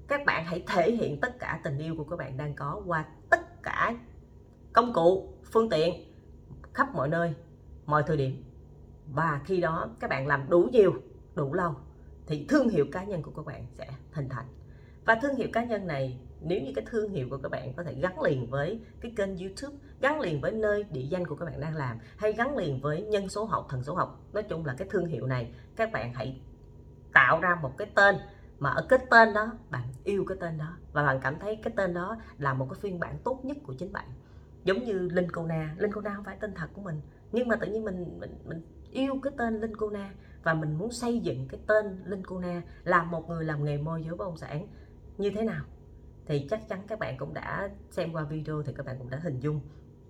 Các 0.08 0.20
bạn 0.26 0.44
hãy 0.44 0.64
thể 0.66 0.92
hiện 0.92 1.20
tất 1.20 1.38
cả 1.38 1.60
tình 1.64 1.78
yêu 1.78 1.94
của 1.98 2.04
các 2.04 2.16
bạn 2.16 2.36
đang 2.36 2.54
có 2.54 2.82
qua 2.86 3.04
tất 3.30 3.62
cả 3.62 3.96
công 4.72 4.92
cụ, 4.92 5.34
phương 5.52 5.70
tiện, 5.70 6.14
khắp 6.74 6.94
mọi 6.94 7.08
nơi, 7.08 7.34
mọi 7.86 8.02
thời 8.06 8.16
điểm. 8.16 8.44
Và 9.06 9.40
khi 9.44 9.60
đó 9.60 9.88
các 10.00 10.10
bạn 10.10 10.26
làm 10.26 10.48
đủ 10.48 10.68
nhiều, 10.72 10.92
đủ 11.34 11.54
lâu, 11.54 11.74
thì 12.26 12.46
thương 12.48 12.68
hiệu 12.68 12.86
cá 12.92 13.04
nhân 13.04 13.22
của 13.22 13.30
các 13.36 13.44
bạn 13.44 13.66
sẽ 13.72 13.86
hình 14.12 14.28
thành. 14.28 14.46
Và 15.04 15.14
thương 15.22 15.34
hiệu 15.34 15.48
cá 15.52 15.64
nhân 15.64 15.86
này 15.86 16.20
nếu 16.44 16.60
như 16.60 16.72
cái 16.74 16.84
thương 16.90 17.10
hiệu 17.10 17.26
của 17.30 17.38
các 17.42 17.48
bạn 17.48 17.72
có 17.76 17.82
thể 17.82 17.94
gắn 17.94 18.20
liền 18.20 18.46
với 18.50 18.80
cái 19.00 19.12
kênh 19.16 19.36
youtube, 19.36 19.76
gắn 20.00 20.20
liền 20.20 20.40
với 20.40 20.52
nơi 20.52 20.84
địa 20.90 21.06
danh 21.10 21.26
của 21.26 21.36
các 21.36 21.46
bạn 21.46 21.60
đang 21.60 21.76
làm, 21.76 21.98
hay 22.16 22.32
gắn 22.32 22.56
liền 22.56 22.80
với 22.80 23.02
nhân 23.02 23.28
số 23.28 23.44
học, 23.44 23.66
thần 23.70 23.82
số 23.82 23.94
học, 23.94 24.20
nói 24.32 24.42
chung 24.42 24.66
là 24.66 24.74
cái 24.78 24.88
thương 24.90 25.06
hiệu 25.06 25.26
này, 25.26 25.54
các 25.76 25.92
bạn 25.92 26.14
hãy 26.14 26.40
tạo 27.12 27.40
ra 27.40 27.58
một 27.62 27.78
cái 27.78 27.90
tên 27.94 28.16
mà 28.58 28.70
ở 28.70 28.86
cái 28.88 28.98
tên 29.10 29.34
đó, 29.34 29.52
bạn 29.70 29.88
yêu 30.04 30.24
cái 30.28 30.38
tên 30.40 30.58
đó, 30.58 30.76
và 30.92 31.06
bạn 31.06 31.20
cảm 31.22 31.38
thấy 31.38 31.56
cái 31.56 31.72
tên 31.76 31.94
đó 31.94 32.16
là 32.38 32.54
một 32.54 32.66
cái 32.70 32.80
phiên 32.80 33.00
bản 33.00 33.18
tốt 33.24 33.40
nhất 33.44 33.56
của 33.62 33.74
chính 33.74 33.92
bạn. 33.92 34.06
Giống 34.64 34.84
như 34.84 35.08
linh 35.12 35.30
cô 35.32 35.46
na. 35.46 35.74
Linh 35.78 35.92
cô 35.92 36.00
na 36.00 36.12
không 36.14 36.24
phải 36.24 36.36
tên 36.40 36.54
thật 36.54 36.66
của 36.72 36.82
mình, 36.82 37.00
nhưng 37.32 37.48
mà 37.48 37.56
tự 37.56 37.66
nhiên 37.66 37.84
mình 37.84 38.18
mình 38.20 38.38
mình 38.44 38.62
yêu 38.90 39.14
cái 39.22 39.32
tên 39.38 39.60
linh 39.60 39.76
cô 39.76 39.90
na, 39.90 40.10
và 40.42 40.54
mình 40.54 40.78
muốn 40.78 40.92
xây 40.92 41.18
dựng 41.18 41.48
cái 41.48 41.60
tên 41.66 42.02
linh 42.04 42.22
cô 42.26 42.38
na 42.38 42.62
là 42.84 43.02
một 43.02 43.28
người 43.28 43.44
làm 43.44 43.64
nghề 43.64 43.78
môi 43.78 44.02
giới 44.02 44.16
bất 44.16 44.24
động 44.24 44.36
sản 44.36 44.66
như 45.18 45.30
thế 45.30 45.42
nào 45.42 45.64
thì 46.26 46.46
chắc 46.50 46.68
chắn 46.68 46.80
các 46.88 46.98
bạn 46.98 47.16
cũng 47.18 47.34
đã 47.34 47.68
xem 47.90 48.12
qua 48.12 48.24
video 48.24 48.62
thì 48.62 48.72
các 48.76 48.86
bạn 48.86 48.98
cũng 48.98 49.10
đã 49.10 49.18
hình 49.22 49.40
dung 49.40 49.60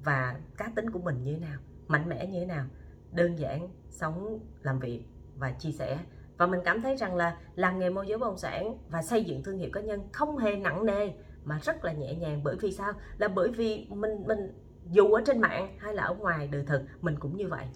và 0.04 0.36
cá 0.56 0.70
tính 0.76 0.90
của 0.90 0.98
mình 0.98 1.22
như 1.22 1.32
thế 1.34 1.40
nào, 1.40 1.58
mạnh 1.88 2.08
mẽ 2.08 2.26
như 2.26 2.40
thế 2.40 2.46
nào, 2.46 2.64
đơn 3.12 3.38
giản, 3.38 3.68
sống, 3.90 4.38
làm 4.62 4.78
việc 4.78 5.04
và 5.36 5.50
chia 5.50 5.72
sẻ. 5.72 5.98
Và 6.36 6.46
mình 6.46 6.60
cảm 6.64 6.82
thấy 6.82 6.96
rằng 6.96 7.14
là 7.14 7.36
làm 7.54 7.78
nghề 7.78 7.90
môi 7.90 8.06
giới 8.06 8.18
bất 8.18 8.26
động 8.26 8.38
sản 8.38 8.78
và 8.88 9.02
xây 9.02 9.24
dựng 9.24 9.42
thương 9.42 9.58
hiệu 9.58 9.70
cá 9.72 9.80
nhân 9.80 10.08
không 10.12 10.36
hề 10.36 10.56
nặng 10.56 10.86
nề 10.86 11.12
mà 11.44 11.58
rất 11.62 11.84
là 11.84 11.92
nhẹ 11.92 12.14
nhàng. 12.14 12.40
Bởi 12.44 12.56
vì 12.60 12.72
sao? 12.72 12.92
Là 13.18 13.28
bởi 13.28 13.50
vì 13.50 13.86
mình 13.90 14.24
mình 14.26 14.38
dù 14.90 15.12
ở 15.12 15.22
trên 15.26 15.40
mạng 15.40 15.76
hay 15.78 15.94
là 15.94 16.02
ở 16.02 16.14
ngoài 16.14 16.48
đời 16.52 16.64
thực, 16.66 16.82
mình 17.00 17.14
cũng 17.18 17.36
như 17.36 17.48
vậy. 17.48 17.66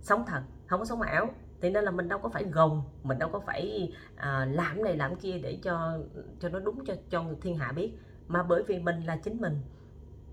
Sống 0.00 0.24
thật, 0.26 0.42
không 0.66 0.80
có 0.80 0.86
sống 0.86 1.02
ảo 1.02 1.28
thì 1.60 1.70
nên 1.70 1.84
là 1.84 1.90
mình 1.90 2.08
đâu 2.08 2.18
có 2.18 2.28
phải 2.28 2.44
gồng 2.44 2.82
mình 3.02 3.18
đâu 3.18 3.28
có 3.32 3.40
phải 3.40 3.92
à, 4.16 4.44
làm 4.44 4.84
này 4.84 4.96
làm 4.96 5.16
kia 5.16 5.38
để 5.38 5.58
cho 5.62 5.98
cho 6.40 6.48
nó 6.48 6.58
đúng 6.58 6.84
cho 6.84 6.94
cho 7.10 7.24
thiên 7.42 7.56
hạ 7.56 7.72
biết. 7.72 7.92
Mà 8.28 8.42
bởi 8.42 8.62
vì 8.62 8.78
mình 8.78 9.00
là 9.00 9.16
chính 9.16 9.40
mình 9.40 9.60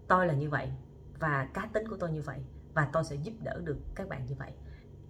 tôi 0.07 0.27
là 0.27 0.33
như 0.33 0.49
vậy 0.49 0.71
và 1.19 1.47
cá 1.53 1.69
tính 1.73 1.87
của 1.87 1.97
tôi 1.97 2.11
như 2.11 2.21
vậy 2.21 2.39
và 2.73 2.89
tôi 2.93 3.03
sẽ 3.03 3.15
giúp 3.15 3.33
đỡ 3.43 3.61
được 3.63 3.77
các 3.95 4.09
bạn 4.09 4.25
như 4.25 4.35
vậy. 4.39 4.51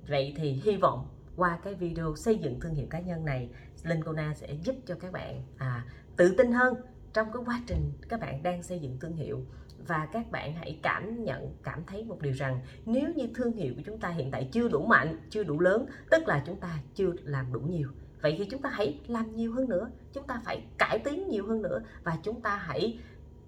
Vậy 0.08 0.34
thì 0.38 0.52
hy 0.52 0.78
vọng 0.78 1.08
qua 1.36 1.60
cái 1.64 1.74
video 1.74 2.16
xây 2.16 2.38
dựng 2.38 2.60
thương 2.60 2.76
hiệu 2.76 2.88
cá 2.90 3.00
nhân 3.00 3.26
này 3.26 3.50
Linh 3.84 4.04
Kona 4.04 4.34
sẽ 4.34 4.54
giúp 4.64 4.76
cho 4.86 4.96
các 4.96 5.12
bạn 5.12 5.44
à, 5.58 5.86
tự 6.18 6.36
tin 6.38 6.52
hơn 6.52 6.74
trong 7.16 7.28
cái 7.34 7.44
quá 7.46 7.62
trình 7.68 7.92
các 8.10 8.20
bạn 8.20 8.44
đang 8.44 8.64
xây 8.64 8.80
dựng 8.80 8.98
thương 9.00 9.16
hiệu 9.16 9.46
và 9.88 10.08
các 10.12 10.32
bạn 10.32 10.56
hãy 10.56 10.80
cảm 10.84 11.24
nhận, 11.24 11.56
cảm 11.64 11.84
thấy 11.88 12.04
một 12.04 12.22
điều 12.22 12.34
rằng 12.34 12.60
nếu 12.86 13.14
như 13.16 13.28
thương 13.36 13.52
hiệu 13.52 13.74
của 13.76 13.82
chúng 13.86 14.00
ta 14.00 14.10
hiện 14.10 14.32
tại 14.32 14.50
chưa 14.52 14.68
đủ 14.68 14.86
mạnh, 14.86 15.20
chưa 15.30 15.44
đủ 15.44 15.60
lớn, 15.60 15.86
tức 16.12 16.28
là 16.28 16.44
chúng 16.46 16.60
ta 16.60 16.80
chưa 16.96 17.12
làm 17.24 17.54
đủ 17.54 17.60
nhiều. 17.60 17.90
Vậy 18.22 18.36
thì 18.38 18.46
chúng 18.52 18.62
ta 18.62 18.70
hãy 18.70 19.00
làm 19.08 19.36
nhiều 19.36 19.54
hơn 19.54 19.70
nữa, 19.70 19.90
chúng 20.14 20.28
ta 20.28 20.42
phải 20.46 20.68
cải 20.78 21.00
tiến 21.00 21.28
nhiều 21.28 21.48
hơn 21.48 21.62
nữa 21.62 21.82
và 22.04 22.18
chúng 22.24 22.42
ta 22.42 22.56
hãy 22.56 23.00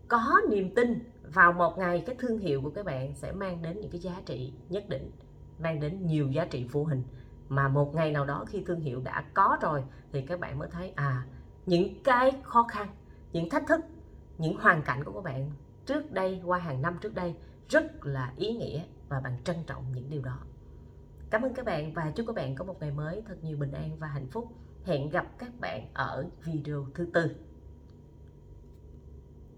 có 0.07 0.41
niềm 0.49 0.75
tin 0.75 0.99
vào 1.33 1.53
một 1.53 1.77
ngày 1.77 2.03
cái 2.05 2.15
thương 2.19 2.39
hiệu 2.39 2.61
của 2.61 2.69
các 2.69 2.85
bạn 2.85 3.15
sẽ 3.15 3.31
mang 3.31 3.61
đến 3.61 3.79
những 3.79 3.91
cái 3.91 4.01
giá 4.01 4.21
trị 4.25 4.53
nhất 4.69 4.89
định, 4.89 5.11
mang 5.59 5.79
đến 5.79 6.05
nhiều 6.05 6.31
giá 6.31 6.45
trị 6.45 6.65
vô 6.71 6.83
hình. 6.83 7.03
Mà 7.49 7.67
một 7.67 7.95
ngày 7.95 8.11
nào 8.11 8.25
đó 8.25 8.45
khi 8.47 8.63
thương 8.65 8.81
hiệu 8.81 9.01
đã 9.01 9.23
có 9.33 9.57
rồi 9.61 9.83
thì 10.11 10.21
các 10.21 10.39
bạn 10.39 10.59
mới 10.59 10.69
thấy 10.71 10.93
à 10.95 11.25
những 11.65 12.03
cái 12.03 12.31
khó 12.43 12.63
khăn 12.63 12.87
những 13.31 13.49
thách 13.49 13.67
thức, 13.67 13.81
những 14.37 14.57
hoàn 14.57 14.81
cảnh 14.81 15.03
của 15.03 15.11
các 15.11 15.23
bạn 15.23 15.51
trước 15.85 16.11
đây, 16.11 16.41
qua 16.45 16.59
hàng 16.59 16.81
năm 16.81 16.97
trước 17.01 17.15
đây 17.15 17.35
rất 17.69 18.05
là 18.05 18.33
ý 18.37 18.53
nghĩa 18.53 18.83
và 19.09 19.19
bạn 19.19 19.43
trân 19.43 19.55
trọng 19.67 19.91
những 19.91 20.09
điều 20.09 20.21
đó. 20.21 20.39
Cảm 21.29 21.41
ơn 21.41 21.53
các 21.53 21.65
bạn 21.65 21.93
và 21.93 22.11
chúc 22.15 22.27
các 22.27 22.35
bạn 22.35 22.55
có 22.55 22.65
một 22.65 22.79
ngày 22.79 22.91
mới 22.91 23.21
thật 23.27 23.35
nhiều 23.41 23.57
bình 23.57 23.71
an 23.71 23.97
và 23.99 24.07
hạnh 24.07 24.27
phúc. 24.31 24.47
Hẹn 24.85 25.09
gặp 25.09 25.27
các 25.37 25.59
bạn 25.59 25.89
ở 25.93 26.25
video 26.43 26.87
thứ 26.93 27.07
tư. 27.13 27.46